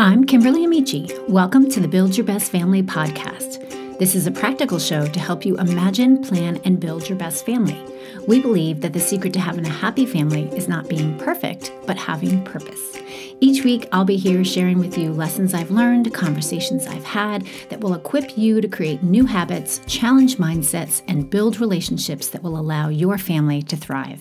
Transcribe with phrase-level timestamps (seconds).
[0.00, 1.10] I'm Kimberly Amici.
[1.26, 3.98] Welcome to the Build Your Best Family podcast.
[3.98, 7.84] This is a practical show to help you imagine, plan, and build your best family.
[8.28, 11.96] We believe that the secret to having a happy family is not being perfect, but
[11.98, 12.96] having purpose.
[13.40, 17.80] Each week, I'll be here sharing with you lessons I've learned, conversations I've had that
[17.80, 22.88] will equip you to create new habits, challenge mindsets, and build relationships that will allow
[22.88, 24.20] your family to thrive.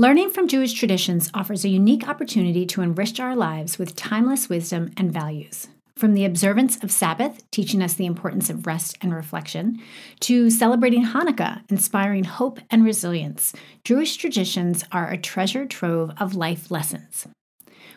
[0.00, 4.90] Learning from Jewish traditions offers a unique opportunity to enrich our lives with timeless wisdom
[4.96, 5.68] and values.
[5.94, 9.78] From the observance of Sabbath, teaching us the importance of rest and reflection,
[10.20, 13.52] to celebrating Hanukkah, inspiring hope and resilience,
[13.84, 17.26] Jewish traditions are a treasure trove of life lessons.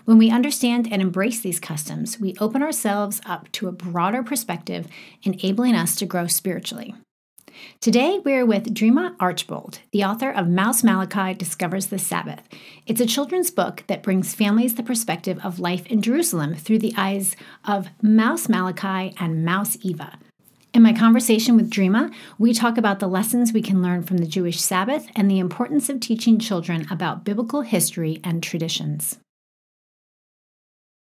[0.04, 4.90] When we understand and embrace these customs, we open ourselves up to a broader perspective,
[5.24, 6.96] enabling us to grow spiritually.
[7.82, 12.42] Today, we're with Dreama Archibald, the author of Mouse Malachi Discovers the Sabbath.
[12.86, 16.94] It's a children's book that brings families the perspective of life in Jerusalem through the
[16.98, 20.20] eyes of Mouse Malachi and Mouse Eva.
[20.74, 24.26] In my conversation with Dreama, we talk about the lessons we can learn from the
[24.26, 29.20] Jewish Sabbath and the importance of teaching children about biblical history and traditions.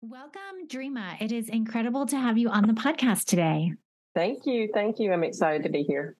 [0.01, 1.21] Welcome, Dreama.
[1.21, 3.75] It is incredible to have you on the podcast today.
[4.15, 4.71] Thank you.
[4.73, 5.13] Thank you.
[5.13, 6.17] I'm excited to be here.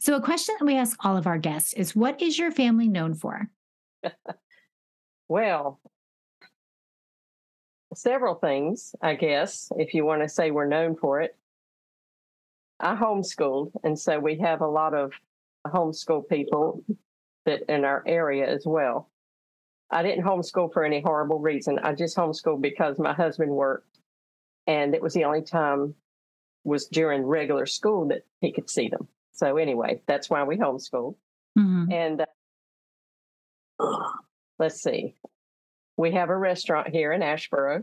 [0.00, 2.88] So, a question that we ask all of our guests is what is your family
[2.88, 3.48] known for?
[5.28, 5.80] well,
[7.94, 11.36] several things, I guess, if you want to say we're known for it.
[12.80, 15.12] I homeschooled, and so we have a lot of
[15.66, 16.84] homeschool people
[17.46, 19.10] that in our area as well.
[19.90, 21.78] I didn't homeschool for any horrible reason.
[21.78, 23.98] I just homeschooled because my husband worked,
[24.66, 25.94] and it was the only time
[26.64, 29.06] was during regular school that he could see them.
[29.34, 31.16] So anyway, that's why we homeschool.
[31.58, 31.92] Mm-hmm.
[31.92, 32.24] And
[33.80, 33.86] uh,
[34.58, 35.14] let's see,
[35.96, 37.82] we have a restaurant here in Asheboro,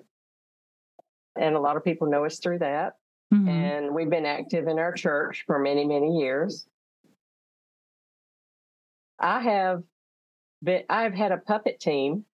[1.37, 2.93] and a lot of people know us through that.
[3.33, 3.47] Mm-hmm.
[3.47, 6.65] And we've been active in our church for many, many years.
[9.19, 9.83] I have
[10.63, 12.25] been, I've had a puppet team,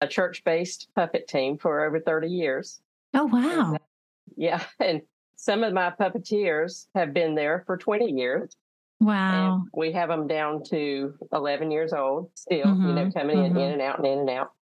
[0.00, 2.80] a church based puppet team for over 30 years.
[3.14, 3.68] Oh, wow.
[3.68, 3.78] And, uh,
[4.36, 4.62] yeah.
[4.78, 5.02] And
[5.42, 8.56] some of my puppeteers have been there for 20 years.
[9.00, 9.64] Wow.
[9.74, 12.86] We have them down to 11 years old still, mm-hmm.
[12.86, 13.18] you know, mm-hmm.
[13.18, 13.56] coming mm-hmm.
[13.56, 14.52] in, in and out and in and out.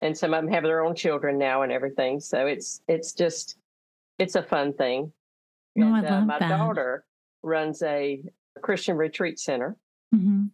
[0.00, 2.20] And some of them have their own children now and everything.
[2.20, 3.56] So it's, it's just,
[4.20, 5.12] it's a fun thing.
[5.76, 6.48] Oh, and, I love uh, my that.
[6.48, 7.04] daughter
[7.42, 8.22] runs a
[8.62, 9.76] Christian retreat center.
[10.14, 10.44] Mm-hmm.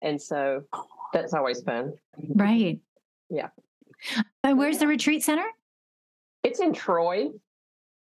[0.00, 0.64] And so
[1.12, 1.92] that's always fun.
[2.34, 2.80] Right.
[3.28, 3.48] Yeah.
[4.42, 5.48] Uh, where's the retreat center?
[6.42, 7.28] It's in Troy.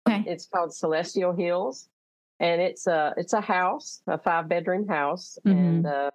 [0.08, 0.24] Okay.
[0.28, 1.90] It's called Celestial Hills,
[2.40, 5.58] and it's a it's a house, a five bedroom house, mm-hmm.
[5.58, 6.12] and uh,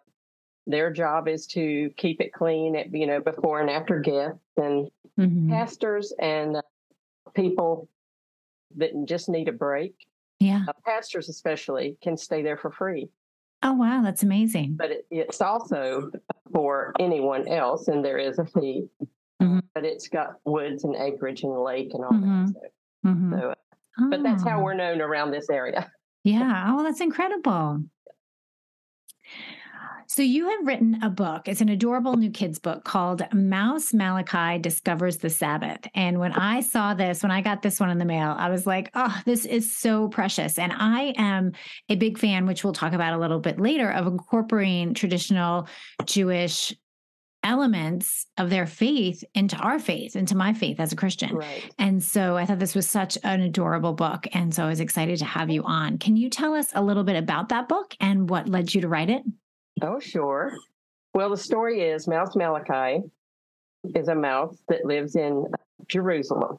[0.66, 4.88] their job is to keep it clean, at, you know, before and after guests and
[5.18, 5.50] mm-hmm.
[5.50, 6.62] pastors and uh,
[7.34, 7.88] people
[8.76, 9.94] that just need a break.
[10.38, 13.08] Yeah, uh, pastors especially can stay there for free.
[13.62, 14.76] Oh wow, that's amazing!
[14.76, 16.10] But it, it's also
[16.52, 18.86] for anyone else, and there is a fee.
[19.42, 19.58] Mm-hmm.
[19.74, 22.20] But it's got woods and acreage and lake and all that.
[22.20, 22.46] Mm-hmm.
[22.46, 22.60] So,
[23.06, 23.32] mm-hmm.
[23.32, 23.54] so
[24.00, 24.62] uh, but that's how oh.
[24.62, 25.90] we're known around this area.
[26.24, 26.66] Yeah.
[26.68, 27.82] Oh, that's incredible.
[30.06, 31.46] So, you have written a book.
[31.46, 35.86] It's an adorable new kids book called Mouse Malachi Discovers the Sabbath.
[35.94, 38.66] And when I saw this, when I got this one in the mail, I was
[38.66, 40.58] like, oh, this is so precious.
[40.58, 41.52] And I am
[41.88, 45.68] a big fan, which we'll talk about a little bit later, of incorporating traditional
[46.06, 46.74] Jewish
[47.42, 51.36] elements of their faith into our faith, into my faith as a Christian.
[51.36, 51.72] Right.
[51.78, 54.26] And so I thought this was such an adorable book.
[54.32, 55.98] And so I was excited to have you on.
[55.98, 58.88] Can you tell us a little bit about that book and what led you to
[58.88, 59.22] write it?
[59.82, 60.52] Oh, sure.
[61.14, 63.02] Well, the story is Mouse Malachi
[63.94, 65.46] is a mouse that lives in
[65.88, 66.58] Jerusalem.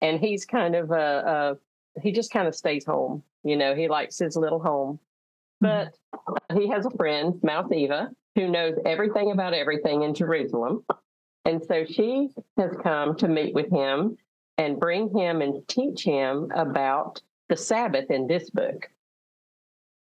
[0.00, 1.56] And he's kind of a,
[1.96, 3.22] a he just kind of stays home.
[3.44, 4.98] You know, he likes his little home.
[5.62, 5.90] Mm-hmm.
[6.48, 10.84] But he has a friend, Mouse Eva, who knows everything about everything in Jerusalem.
[11.44, 14.16] And so she has come to meet with him
[14.58, 18.90] and bring him and teach him about the Sabbath in this book.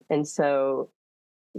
[0.08, 0.90] And so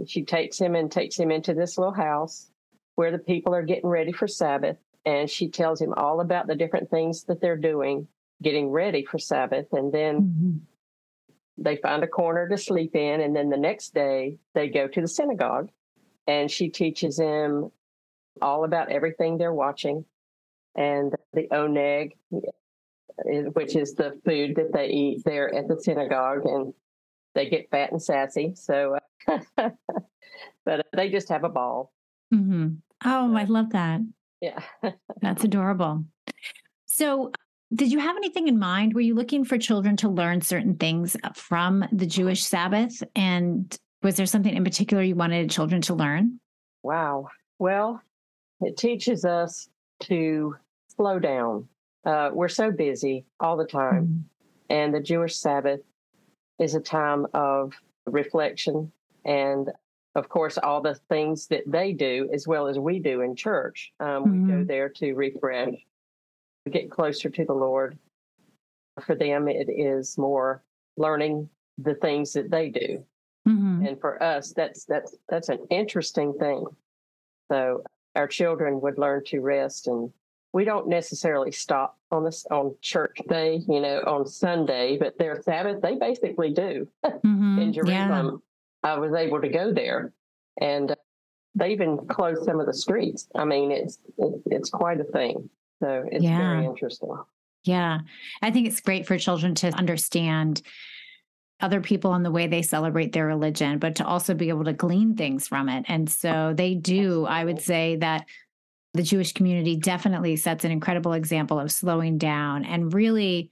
[0.06, 2.50] she takes him and takes him into this little house
[2.96, 4.76] where the people are getting ready for Sabbath.
[5.06, 8.06] And she tells him all about the different things that they're doing,
[8.42, 9.66] getting ready for Sabbath.
[9.72, 10.56] And then mm-hmm.
[11.58, 13.20] they find a corner to sleep in.
[13.20, 15.70] And then the next day they go to the synagogue
[16.26, 17.70] and she teaches them
[18.40, 20.04] all about everything they're watching
[20.74, 26.44] and the oneg eh, which is the food that they eat there at the synagogue
[26.44, 26.72] and
[27.34, 28.96] they get fat and sassy so
[29.28, 29.38] uh,
[30.64, 31.92] but uh, they just have a ball
[32.32, 32.68] mm-hmm.
[33.04, 34.00] oh i love that
[34.42, 34.58] Yeah.
[35.22, 36.04] That's adorable.
[36.86, 37.30] So,
[37.72, 38.92] did you have anything in mind?
[38.92, 43.02] Were you looking for children to learn certain things from the Jewish Sabbath?
[43.16, 46.40] And was there something in particular you wanted children to learn?
[46.82, 47.28] Wow.
[47.58, 48.00] Well,
[48.60, 49.68] it teaches us
[50.00, 50.56] to
[50.96, 51.68] slow down.
[52.04, 54.06] Uh, we're so busy all the time.
[54.06, 54.20] Mm-hmm.
[54.70, 55.80] And the Jewish Sabbath
[56.58, 57.74] is a time of
[58.06, 58.90] reflection
[59.24, 59.70] and
[60.14, 63.92] of course, all the things that they do as well as we do in church.
[64.00, 64.32] Um, mm-hmm.
[64.32, 64.66] We go mm-hmm.
[64.66, 65.74] there to refresh,
[66.70, 67.98] get closer to the Lord.
[69.06, 70.62] For them, it is more
[70.98, 71.48] learning
[71.78, 73.04] the things that they do,
[73.48, 73.86] mm-hmm.
[73.86, 76.64] and for us, that's that's that's an interesting thing.
[77.50, 77.82] So
[78.14, 80.10] our children would learn to rest, and
[80.52, 85.40] we don't necessarily stop on this on church day, you know, on Sunday, but their
[85.42, 87.58] Sabbath they basically do mm-hmm.
[87.58, 88.42] in Jerusalem.
[88.82, 90.12] I was able to go there,
[90.60, 90.94] and
[91.54, 93.28] they even closed some of the streets.
[93.34, 93.98] I mean, it's
[94.46, 95.48] it's quite a thing.
[95.82, 96.38] So it's yeah.
[96.38, 97.16] very interesting.
[97.64, 98.00] Yeah,
[98.40, 100.62] I think it's great for children to understand
[101.62, 104.72] other people and the way they celebrate their religion, but to also be able to
[104.72, 105.84] glean things from it.
[105.88, 107.24] And so they do.
[107.24, 108.26] I would say that
[108.94, 113.50] the Jewish community definitely sets an incredible example of slowing down and really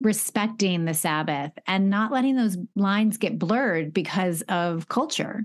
[0.00, 5.44] respecting the Sabbath and not letting those lines get blurred because of culture.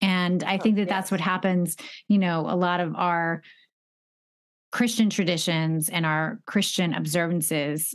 [0.00, 1.76] And I oh, think that that's what happens.
[2.08, 3.42] You know, a lot of our
[4.72, 7.94] Christian traditions and our Christian observances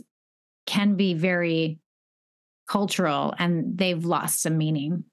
[0.66, 1.78] can be very
[2.68, 5.04] cultural and they've lost some meaning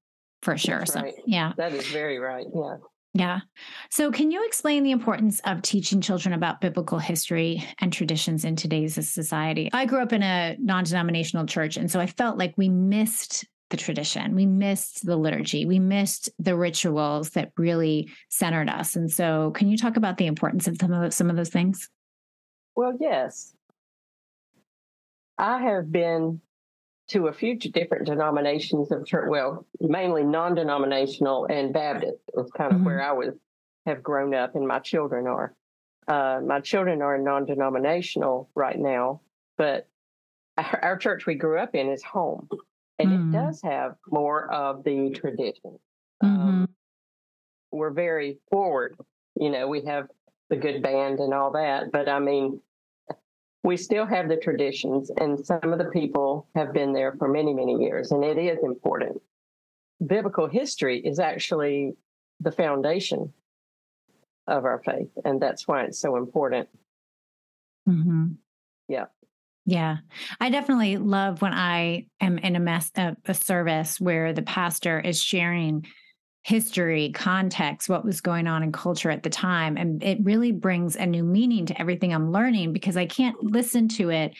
[0.42, 0.80] for sure.
[0.80, 1.14] That's so, right.
[1.26, 1.54] yeah.
[1.58, 2.46] That is very right.
[2.54, 2.78] Yeah.
[3.16, 3.40] Yeah.
[3.92, 8.56] So, can you explain the importance of teaching children about biblical history and traditions in
[8.56, 9.70] today's society?
[9.72, 13.46] I grew up in a non denominational church, and so I felt like we missed
[13.70, 14.36] the tradition.
[14.36, 15.66] We missed the liturgy.
[15.66, 18.96] We missed the rituals that really centered us.
[18.96, 21.50] And so, can you talk about the importance of some of those, some of those
[21.50, 21.90] things?
[22.76, 23.54] Well, yes.
[25.38, 26.42] I have been
[27.10, 29.28] to a few different denominations of church.
[29.30, 32.86] Well, mainly non-denominational and Baptist is kind of mm-hmm.
[32.86, 33.36] where I was
[33.86, 35.54] have grown up, and my children are.
[36.08, 39.22] Uh, my children are non-denominational right now,
[39.58, 39.88] but
[40.58, 42.48] our, our, church we grew up in is home,
[43.00, 43.36] and mm-hmm.
[43.36, 45.80] it does have more of the tradition.
[46.22, 46.50] Um, mm-hmm.
[46.50, 46.70] Um,
[47.72, 48.98] we're very forward.
[49.36, 50.08] You know, we have
[50.50, 52.62] the good band and all that, but I mean,
[53.64, 57.54] we still have the traditions, and some of the people have been there for many,
[57.54, 59.22] many years, and it is important.
[60.06, 61.94] Biblical history is actually
[62.42, 63.32] the foundation
[64.48, 66.68] of our faith, and that's why it's so important.
[67.88, 68.34] Mm-hmm.
[68.90, 69.06] Yeah.
[69.66, 69.98] Yeah,
[70.42, 75.00] I definitely love when I am in a mess, a, a service where the pastor
[75.00, 75.86] is sharing
[76.44, 79.78] history, context, what was going on in culture at the time.
[79.78, 83.88] And it really brings a new meaning to everything I'm learning because I can't listen
[83.90, 84.34] to it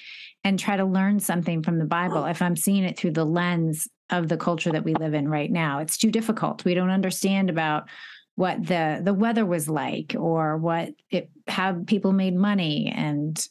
[0.44, 3.88] and try to learn something from the Bible if I'm seeing it through the lens
[4.10, 5.80] of the culture that we live in right now.
[5.80, 6.66] It's too difficult.
[6.66, 7.88] We don't understand about
[8.36, 13.48] what the the weather was like or what it how people made money and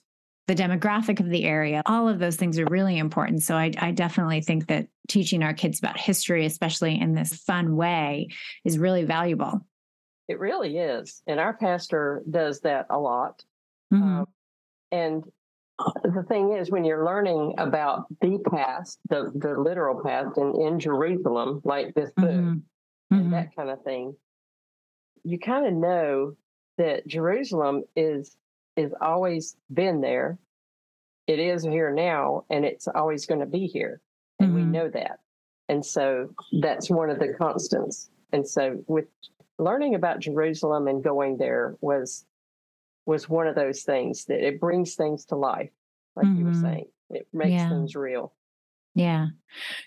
[0.49, 1.83] the demographic of the area.
[1.87, 3.43] All of those things are really important.
[3.43, 7.77] So I, I, definitely think that teaching our kids about history, especially in this fun
[7.77, 8.29] way,
[8.65, 9.61] is really valuable.
[10.29, 11.23] It really is.
[11.27, 13.45] And our pastor does that a lot.
[13.93, 14.21] Mm-hmm.
[14.21, 14.27] Um,
[14.91, 15.25] and
[16.05, 20.79] the thing is, when you're learning about the past, the, the literal past in, in
[20.79, 22.59] Jerusalem, like this book mm-hmm.
[23.11, 23.31] and mm-hmm.
[23.31, 24.15] that kind of thing,
[25.25, 26.37] you kind of know
[26.79, 28.37] that Jerusalem is
[28.77, 30.39] is always been there.
[31.27, 34.01] It is here now, and it's always going to be here.
[34.43, 34.57] And mm-hmm.
[34.57, 35.21] we know that.
[35.69, 38.11] And so that's one of the constants.
[38.33, 39.07] And so with
[39.59, 42.25] learning about Jerusalem and going there was
[43.05, 45.71] was one of those things that it brings things to life,
[46.15, 46.39] like mm-hmm.
[46.39, 46.63] you were mm-hmm.
[46.63, 46.87] saying.
[47.11, 47.69] It makes yeah.
[47.69, 48.33] things real.
[48.95, 49.29] Yeah.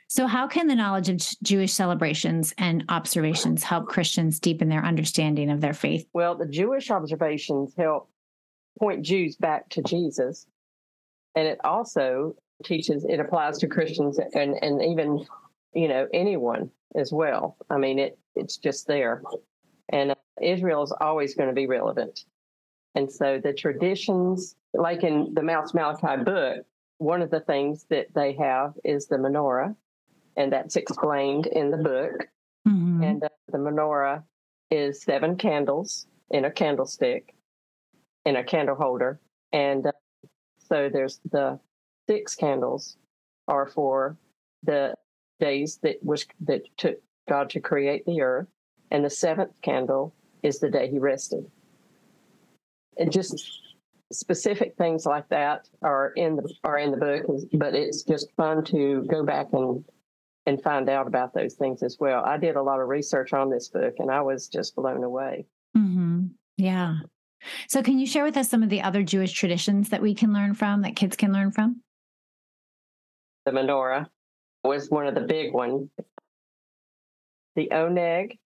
[0.07, 5.49] So, how can the knowledge of Jewish celebrations and observations help Christians deepen their understanding
[5.49, 6.07] of their faith?
[6.13, 8.09] Well, the Jewish observations help
[8.79, 10.47] point Jews back to Jesus.
[11.35, 15.25] And it also teaches, it applies to Christians and, and even,
[15.73, 17.57] you know, anyone as well.
[17.69, 19.21] I mean, it it's just there.
[19.89, 22.25] And uh, Israel is always going to be relevant.
[22.95, 26.65] And so the traditions, like in the Mouse Malachi book,
[26.97, 29.75] one of the things that they have is the menorah,
[30.37, 32.27] and that's explained in the book.
[32.67, 33.03] Mm-hmm.
[33.03, 34.23] And uh, the menorah
[34.71, 37.35] is seven candles in a candlestick,
[38.25, 39.19] in a candle holder.
[39.51, 39.91] And uh,
[40.57, 41.59] so there's the
[42.07, 42.97] six candles
[43.47, 44.17] are for
[44.63, 44.93] the
[45.39, 46.97] days that was that took
[47.27, 48.47] God to create the earth,
[48.91, 51.49] and the seventh candle is the day He rested.
[52.97, 53.61] And just
[54.13, 58.63] specific things like that are in the are in the book, but it's just fun
[58.65, 59.83] to go back and
[60.45, 62.23] and find out about those things as well.
[62.23, 65.45] I did a lot of research on this book, and I was just blown away.
[65.75, 66.27] Mm-hmm.
[66.57, 66.97] Yeah.
[67.67, 70.33] So, can you share with us some of the other Jewish traditions that we can
[70.33, 71.81] learn from, that kids can learn from?
[73.45, 74.07] The menorah
[74.63, 75.89] was one of the big ones.
[77.55, 78.37] The oneg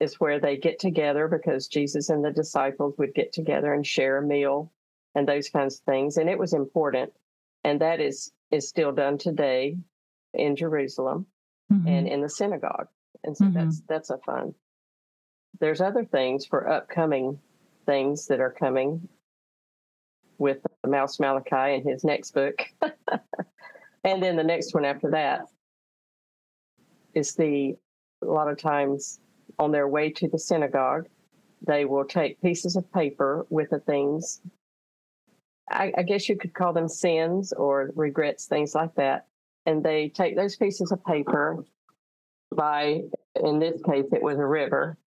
[0.00, 4.18] is where they get together because Jesus and the disciples would get together and share
[4.18, 4.72] a meal
[5.14, 6.16] and those kinds of things.
[6.16, 7.12] And it was important.
[7.64, 9.78] And that is is still done today
[10.34, 11.26] in Jerusalem
[11.72, 11.88] mm-hmm.
[11.88, 12.88] and in the synagogue.
[13.24, 13.54] And so mm-hmm.
[13.54, 14.54] that's that's a fun.
[15.60, 17.38] There's other things for upcoming
[17.86, 19.08] things that are coming
[20.38, 22.62] with Mouse Malachi in his next book.
[24.04, 25.42] and then the next one after that
[27.14, 27.74] is the
[28.22, 29.20] a lot of times
[29.58, 31.06] on their way to the synagogue,
[31.66, 34.40] they will take pieces of paper with the things
[35.70, 39.26] I, I, guess you could call them sins or regrets, things like that.
[39.64, 41.64] And they take those pieces of paper
[42.54, 43.02] by,
[43.42, 44.98] in this case, it was a river,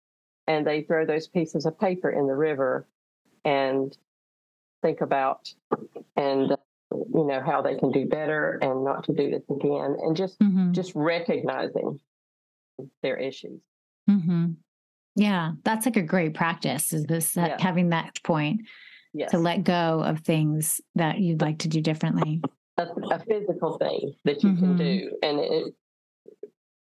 [0.46, 2.88] and they throw those pieces of paper in the river
[3.44, 3.96] and
[4.82, 5.52] think about
[6.16, 6.56] and
[7.14, 10.38] you know how they can do better and not to do this again and just
[10.38, 10.72] mm-hmm.
[10.72, 11.98] just recognizing
[13.02, 13.60] their issues
[14.08, 14.48] mm-hmm.
[15.14, 17.56] yeah that's like a great practice is this yeah.
[17.60, 18.60] having that point
[19.16, 19.30] yes.
[19.30, 22.42] to let go of things that you'd like to do differently.
[22.78, 24.60] A, a physical thing that you mm-hmm.
[24.60, 25.74] can do, and it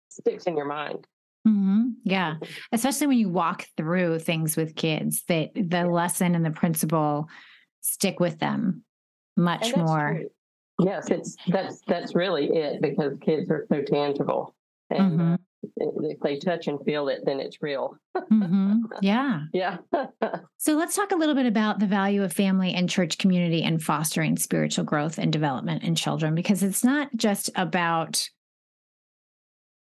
[0.08, 1.06] sticks in your mind.
[1.46, 1.90] Mm-hmm.
[2.04, 2.36] Yeah,
[2.72, 7.28] especially when you walk through things with kids, that the lesson and the principle
[7.80, 8.82] stick with them
[9.36, 10.14] much more.
[10.14, 10.30] True.
[10.80, 14.54] Yes, it's that's that's really it because kids are so tangible,
[14.90, 15.32] and mm-hmm.
[15.34, 15.36] uh,
[15.80, 17.96] if they touch and feel it, then it's real.
[18.16, 18.80] mm-hmm.
[19.02, 19.42] Yeah.
[19.52, 19.78] Yeah.
[20.58, 23.82] so let's talk a little bit about the value of family and church community and
[23.82, 28.28] fostering spiritual growth and development in children, because it's not just about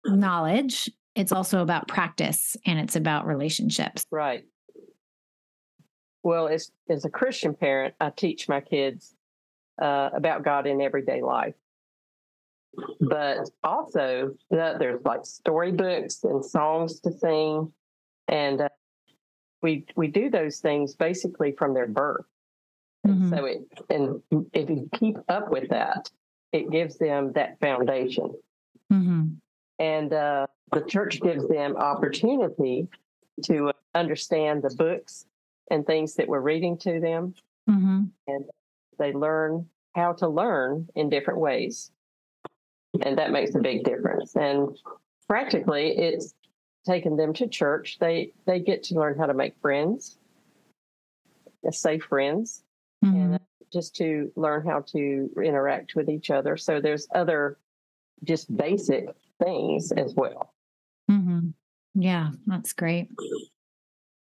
[0.05, 4.07] knowledge, it's also about practice and it's about relationships.
[4.11, 4.45] Right.
[6.23, 9.15] Well, as, as a Christian parent, I teach my kids
[9.81, 11.55] uh, about God in everyday life
[13.01, 17.73] but also there's like storybooks and songs to sing
[18.29, 18.69] and uh,
[19.63, 22.25] we we do those things basically from their birth
[23.07, 23.31] mm-hmm.
[23.31, 23.61] so it
[23.91, 26.11] and if you keep up with that
[26.53, 28.33] it gives them that foundation
[28.91, 29.25] mm-hmm.
[29.79, 32.89] and uh, the church gives them opportunity
[33.43, 35.27] to understand the books
[35.71, 37.35] and things that we're reading to them
[37.69, 38.03] mm-hmm.
[38.27, 38.45] and
[39.03, 41.91] they learn how to learn in different ways
[43.01, 44.37] and that makes a big difference.
[44.37, 44.77] And
[45.29, 46.35] practically, it's
[46.87, 47.99] taking them to church.
[47.99, 50.19] They they get to learn how to make friends,
[51.71, 52.65] safe friends,
[53.05, 53.17] mm-hmm.
[53.35, 53.41] and
[53.73, 56.57] just to learn how to interact with each other.
[56.57, 57.59] So there's other
[58.25, 59.07] just basic
[59.43, 60.53] things as well.
[61.11, 61.49] Mm-hmm.
[61.95, 63.09] Yeah, that's great.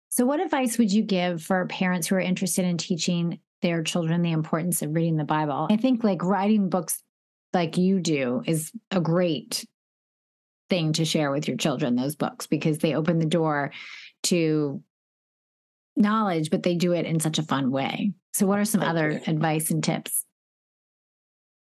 [0.10, 4.22] So, what advice would you give for parents who are interested in teaching their children
[4.22, 5.67] the importance of reading the Bible?
[5.72, 7.01] I think like writing books
[7.53, 9.65] like you do is a great
[10.70, 13.72] thing to share with your children those books because they open the door
[14.24, 14.82] to
[15.96, 18.89] knowledge but they do it in such a fun way so what are some Thank
[18.89, 19.22] other you.
[19.27, 20.25] advice and tips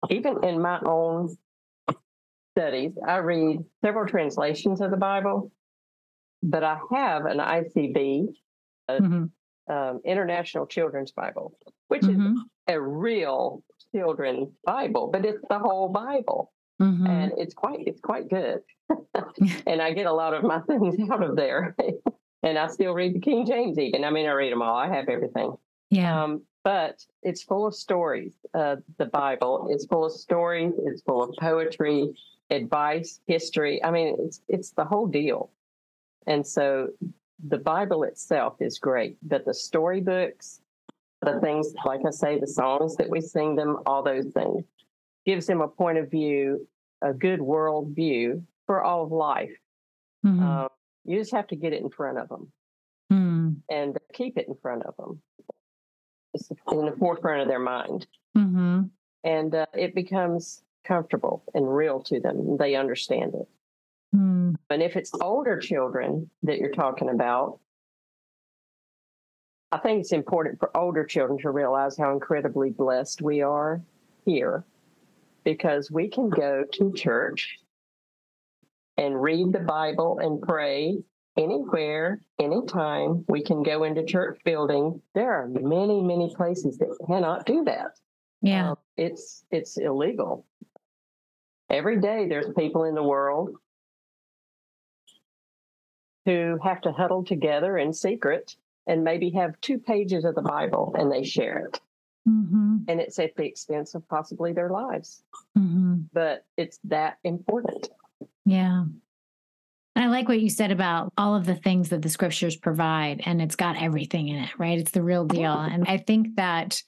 [0.10, 1.36] even in my own
[2.56, 5.52] studies i read several translations of the bible
[6.44, 8.28] but i have an icb
[8.90, 9.74] mm-hmm.
[9.74, 11.58] um, international children's bible
[11.92, 12.38] which mm-hmm.
[12.38, 13.62] is a real
[13.94, 16.54] children's Bible, but it's the whole Bible.
[16.82, 17.06] Mm-hmm.
[17.06, 18.62] And it's quite it's quite good.
[19.68, 21.76] and I get a lot of my things out of there.
[22.44, 24.06] and I still read the King James even.
[24.06, 24.78] I mean I read them all.
[24.78, 25.54] I have everything.
[25.90, 26.24] Yeah.
[26.24, 28.36] Um, but it's full of stories.
[28.54, 30.72] Uh, the Bible is full of stories.
[30.86, 32.14] It's full of poetry,
[32.50, 33.84] advice, history.
[33.84, 35.52] I mean, it's it's the whole deal.
[36.26, 36.88] And so
[37.46, 40.61] the Bible itself is great, but the storybooks
[41.22, 44.64] the things, like I say, the songs that we sing them, all those things,
[45.26, 46.68] gives them a point of view,
[47.02, 49.52] a good world view for all of life.
[50.26, 50.44] Mm-hmm.
[50.44, 50.68] Um,
[51.06, 52.52] you just have to get it in front of them
[53.12, 53.56] mm.
[53.70, 55.22] and keep it in front of them.
[56.34, 58.08] It's in the forefront of their mind.
[58.38, 58.84] Mm-hmm.
[59.24, 62.58] And uh, it becomes comfortable and real to them.
[62.58, 63.48] They understand it.
[64.16, 64.56] Mm.
[64.70, 67.60] And if it's older children that you're talking about,
[69.72, 73.82] I think it's important for older children to realize how incredibly blessed we are
[74.26, 74.66] here
[75.44, 77.58] because we can go to church
[78.98, 80.98] and read the Bible and pray
[81.38, 85.02] anywhere, anytime we can go into church building.
[85.16, 87.98] There are many, many places that cannot do that.
[88.42, 88.72] Yeah.
[88.72, 90.46] Um, it's it's illegal.
[91.70, 93.56] Every day there's people in the world
[96.26, 98.56] who have to huddle together in secret
[98.92, 101.80] and maybe have two pages of the Bible and they share it.
[102.28, 102.80] Mm-hmm.
[102.90, 105.24] And it's at the expense of possibly their lives.
[105.58, 106.02] Mm-hmm.
[106.12, 107.88] But it's that important.
[108.46, 108.84] Yeah.
[109.96, 113.22] And I like what you said about all of the things that the scriptures provide,
[113.26, 114.78] and it's got everything in it, right?
[114.78, 115.54] It's the real deal.
[115.54, 116.84] And I think that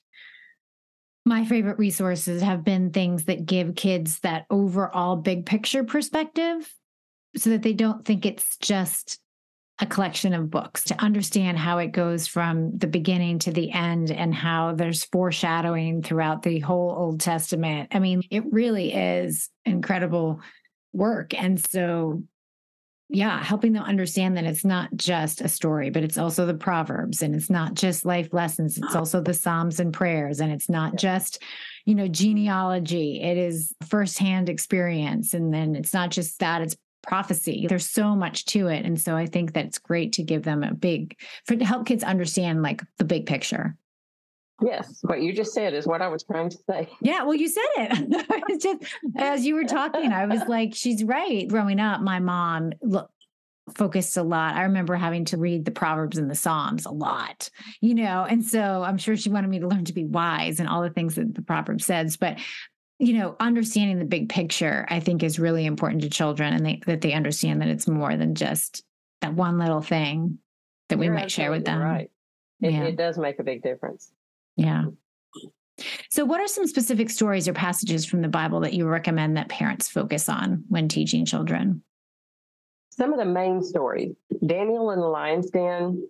[1.26, 6.74] my favorite resources have been things that give kids that overall big picture perspective
[7.38, 9.20] so that they don't think it's just
[9.84, 14.12] a collection of books to understand how it goes from the beginning to the end
[14.12, 17.90] and how there's foreshadowing throughout the whole Old Testament.
[17.92, 20.40] I mean, it really is incredible
[20.94, 21.34] work.
[21.34, 22.24] And so
[23.10, 27.22] yeah, helping them understand that it's not just a story, but it's also the Proverbs
[27.22, 28.78] and it's not just life lessons.
[28.78, 30.40] It's also the Psalms and prayers.
[30.40, 31.44] And it's not just,
[31.86, 33.22] you know, genealogy.
[33.22, 35.34] It is firsthand experience.
[35.34, 37.68] And then it's not just that, it's prophecy.
[37.68, 38.86] There's so much to it.
[38.86, 41.86] And so I think that it's great to give them a big, for to help
[41.86, 43.76] kids understand like the big picture.
[44.62, 46.88] Yes, what you just said is what I was trying to say.
[47.02, 48.60] Yeah, well, you said it.
[48.62, 48.84] just
[49.18, 51.48] as you were talking, I was like, she's right.
[51.48, 53.10] Growing up, my mom look,
[53.76, 54.56] focused a lot.
[54.56, 57.50] I remember having to read the Proverbs and the Psalms a lot,
[57.82, 60.70] you know, and so I'm sure she wanted me to learn to be wise and
[60.70, 62.18] all the things that the Proverb says.
[62.18, 62.38] But
[63.00, 66.82] you know, understanding the big picture, I think, is really important to children, and they,
[66.86, 68.84] that they understand that it's more than just
[69.22, 70.40] that one little thing
[70.90, 71.82] that we You're might share with them.
[71.82, 72.12] Right.
[72.62, 72.84] It, Yeah.
[72.84, 74.12] it does make a big difference.
[74.56, 74.86] Yeah.
[76.10, 79.50] So, what are some specific stories or passages from the Bible that you recommend that
[79.50, 81.82] parents focus on when teaching children?
[82.92, 86.08] Some of the main stories Daniel and the lion's den,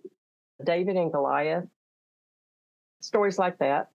[0.62, 1.64] David and Goliath,
[3.00, 3.88] stories like that.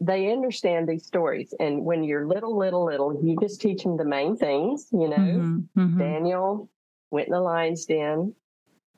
[0.00, 1.52] They understand these stories.
[1.58, 5.16] And when you're little, little, little, you just teach them the main things, you know.
[5.16, 5.98] Mhm, mhm.
[5.98, 6.70] Daniel
[7.10, 8.34] went in the lion's den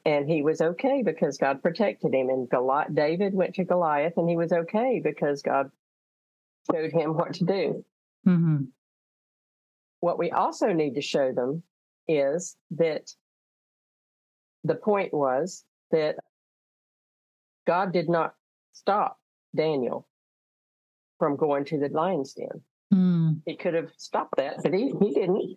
[0.04, 2.28] and he was okay because God protected him.
[2.28, 5.70] And Goli- David went to Goliath and he was okay because God
[6.70, 7.84] showed him what to do.
[8.26, 8.68] Mhm.
[10.00, 11.62] What we also need to show them
[12.08, 13.14] is that
[14.64, 16.16] the point was that
[17.66, 18.34] God did not
[18.72, 19.18] stop
[19.54, 20.06] Daniel
[21.20, 22.48] from going to the lion's den.
[22.92, 25.56] Mm, He could have stopped that, but he, he didn't.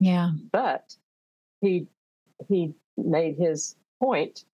[0.00, 0.30] yeah.
[0.50, 0.96] but
[1.60, 1.86] he
[2.48, 4.44] he made his point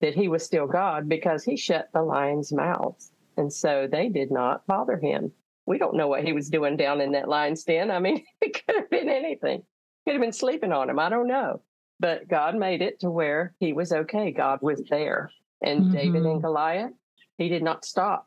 [0.00, 4.32] that he was still God because he shut the lions' mouths, and so they did
[4.32, 5.30] not bother him.
[5.66, 7.90] We don't know what he was doing down in that lion's den.
[7.92, 9.62] I mean, it could have been anything.
[10.04, 10.98] Could have been sleeping on him.
[10.98, 11.60] I don't know,
[12.00, 14.32] but God made it to where he was okay.
[14.32, 15.30] God was there,
[15.62, 16.32] and David Mhm.
[16.32, 16.92] and Goliath,
[17.38, 18.26] he did not stop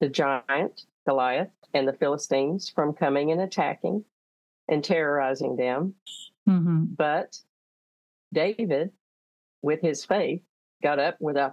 [0.00, 4.04] the giant Goliath and the Philistines from coming and attacking
[4.68, 5.94] and terrorizing them.
[6.46, 7.38] hmm But
[8.32, 8.92] David,
[9.62, 10.42] with his faith,
[10.82, 11.52] got up with a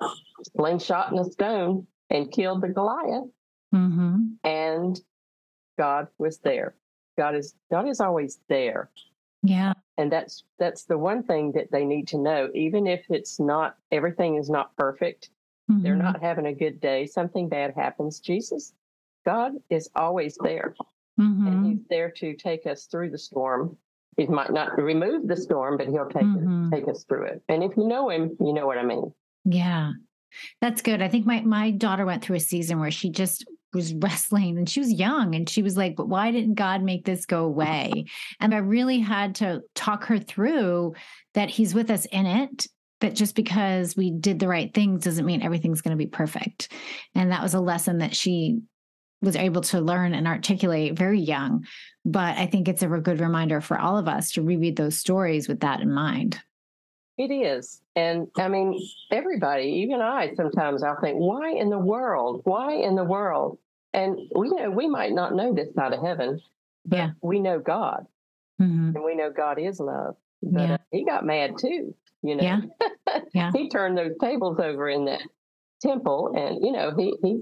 [0.55, 3.29] slingshot and a stone and killed the Goliath,
[3.71, 4.99] hmm and
[5.77, 6.75] God was there.
[7.17, 8.89] God is God is always there.
[9.43, 9.73] Yeah.
[9.97, 12.49] And that's that's the one thing that they need to know.
[12.53, 15.29] Even if it's not everything is not perfect,
[15.67, 16.03] they're Mhm.
[16.03, 18.19] not having a good day, something bad happens.
[18.19, 18.73] Jesus,
[19.25, 20.75] God is always there.
[21.19, 21.47] Mhm.
[21.47, 23.75] and he's there to take us through the storm.
[24.17, 26.71] He might not remove the storm, but he'll take Mhm.
[26.71, 27.41] it, take us through it.
[27.49, 29.11] And if you know him, you know what I mean.
[29.43, 29.93] Yeah.
[30.61, 31.01] That's good.
[31.01, 34.69] I think my my daughter went through a season where she just was wrestling and
[34.69, 38.05] she was young and she was like, but why didn't God make this go away?
[38.39, 40.93] And I really had to talk her through
[41.33, 42.67] that he's with us in it.
[43.01, 46.71] That just because we did the right things doesn't mean everything's going to be perfect.
[47.13, 48.61] And that was a lesson that she
[49.21, 51.65] was able to learn and articulate very young.
[52.05, 55.47] But I think it's a good reminder for all of us to reread those stories
[55.47, 56.39] with that in mind.
[57.17, 57.81] It is.
[57.95, 58.79] And I mean,
[59.11, 62.41] everybody, even I, sometimes I'll think, why in the world?
[62.45, 63.57] Why in the world?
[63.93, 66.39] And we know we might not know this side of heaven,
[66.85, 67.11] but Yeah.
[67.21, 68.05] we know God
[68.61, 68.95] Mhm.
[68.95, 70.15] and we know God is love.
[70.43, 70.73] But Yeah.
[70.75, 72.43] uh, he got mad too, you know.
[72.43, 72.61] Yeah.
[73.33, 73.51] Yeah.
[73.55, 75.21] he turned those tables over in that
[75.81, 77.41] temple and, you know, he, he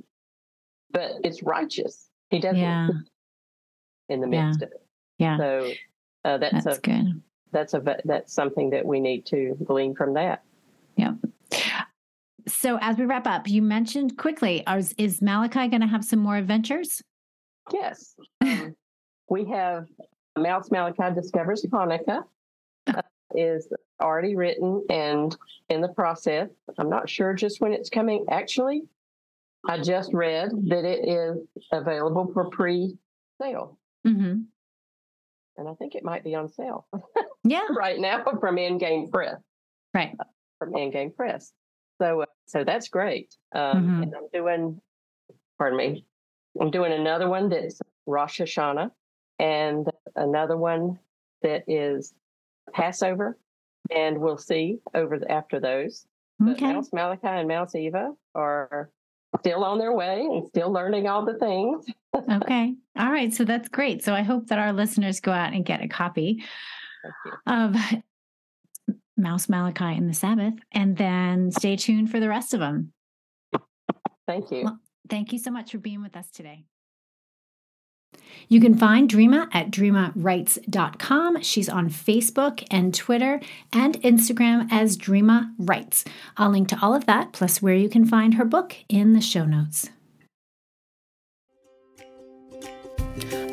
[0.91, 2.09] but it's righteous.
[2.29, 2.89] He doesn't Yeah.
[4.09, 4.45] in the Yeah.
[4.47, 4.85] midst of it.
[5.17, 5.37] Yeah.
[5.37, 5.71] So
[6.23, 7.21] uh, that's, That's a good.
[7.51, 10.43] that's a that's something that we need to glean from that.
[10.97, 11.13] Yeah.
[12.47, 16.19] So, as we wrap up, you mentioned quickly, is, is Malachi going to have some
[16.19, 17.01] more adventures?
[17.73, 18.75] Yes, um,
[19.29, 19.87] we have
[20.37, 22.23] Mouse Malachi discovers Hanukkah.
[23.33, 23.67] Uh, is
[24.01, 25.35] already written and
[25.69, 26.49] in the process.
[26.77, 28.25] I'm not sure just when it's coming.
[28.29, 28.83] Actually,
[29.67, 31.37] I just read that it is
[31.71, 32.97] available for pre
[33.41, 33.77] sale.
[34.05, 34.41] Mm-hmm.
[35.57, 36.85] And I think it might be on sale
[37.43, 37.65] Yeah.
[37.75, 39.37] right now from Endgame Press.
[39.93, 40.13] Right.
[40.59, 41.53] From Endgame Press.
[42.01, 43.33] So, uh, so that's great.
[43.53, 44.03] Um, Mhm.
[44.03, 44.81] And I'm doing,
[45.57, 46.05] pardon me,
[46.59, 48.91] I'm doing another one that's Rosh Hashanah
[49.39, 50.99] and another one
[51.41, 52.13] that is
[52.73, 53.37] Passover.
[53.91, 56.05] And we'll see over the, after those.
[56.39, 56.73] But Okay.
[56.73, 58.89] Mouse Malachi and Mouse Eva are
[59.39, 61.85] still on their way and still learning all the things.
[62.31, 62.73] Okay.
[62.97, 63.33] All right.
[63.33, 64.01] So that's great.
[64.01, 66.45] So I hope that our listeners go out and get a copy
[67.45, 67.75] of
[69.17, 72.93] Mouse Malachi and the Sabbath, and then stay tuned for the rest of them.
[74.27, 74.63] Thank you.
[74.63, 76.63] Well, Thank you so much for being with us today.
[78.47, 81.41] You can find Dreama at dreamawrites.com.
[81.41, 83.39] She's on Facebook and Twitter
[83.73, 86.05] and Instagram as Dreama Writes.
[86.37, 89.21] I'll link to all of that, plus where you can find her book in the
[89.21, 89.89] show notes.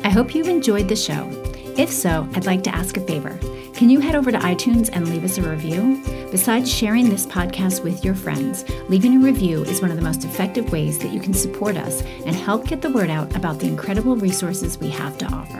[0.03, 1.29] I hope you've enjoyed the show.
[1.77, 3.39] If so, I'd like to ask a favor.
[3.73, 5.99] Can you head over to iTunes and leave us a review?
[6.29, 10.23] Besides sharing this podcast with your friends, leaving a review is one of the most
[10.23, 13.67] effective ways that you can support us and help get the word out about the
[13.67, 15.59] incredible resources we have to offer.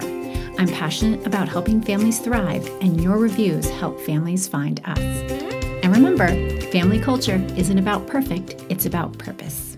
[0.60, 4.99] I'm passionate about helping families thrive, and your reviews help families find us.
[4.99, 6.28] And remember,
[6.71, 9.72] family culture isn't about perfect, it's about purpose.